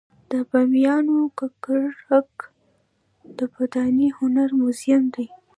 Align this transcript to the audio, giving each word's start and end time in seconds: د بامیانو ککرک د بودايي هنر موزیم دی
د 0.31 0.33
بامیانو 0.49 1.17
ککرک 1.39 2.33
د 3.37 3.39
بودايي 3.53 4.07
هنر 4.17 4.49
موزیم 4.59 5.03
دی 5.13 5.27